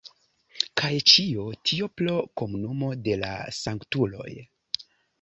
Kaj 0.81 0.89
ĉio 1.11 1.43
tio 1.71 1.91
pro 2.01 2.17
Komunumo 2.43 2.93
de 3.05 3.17
la 3.23 3.33
Sanktuloj. 3.63 4.31